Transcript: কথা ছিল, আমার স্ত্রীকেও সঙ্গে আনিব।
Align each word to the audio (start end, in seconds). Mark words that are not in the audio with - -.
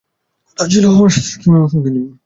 কথা 0.47 0.65
ছিল, 0.67 0.83
আমার 0.87 1.09
স্ত্রীকেও 1.17 1.67
সঙ্গে 1.67 1.89
আনিব। 1.89 2.11